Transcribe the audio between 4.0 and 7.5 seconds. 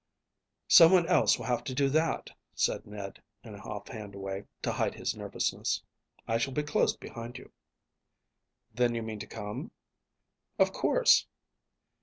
way, to hide his nervousness. "I shall be close behind